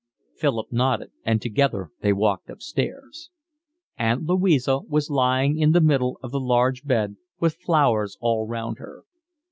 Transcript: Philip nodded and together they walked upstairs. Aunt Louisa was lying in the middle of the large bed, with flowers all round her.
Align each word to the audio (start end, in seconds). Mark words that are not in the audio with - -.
Philip 0.35 0.71
nodded 0.71 1.11
and 1.23 1.39
together 1.39 1.91
they 2.01 2.11
walked 2.11 2.49
upstairs. 2.49 3.29
Aunt 3.99 4.23
Louisa 4.23 4.79
was 4.87 5.11
lying 5.11 5.59
in 5.59 5.73
the 5.73 5.79
middle 5.79 6.17
of 6.23 6.31
the 6.31 6.39
large 6.41 6.83
bed, 6.83 7.17
with 7.39 7.61
flowers 7.63 8.17
all 8.19 8.47
round 8.47 8.79
her. 8.79 9.03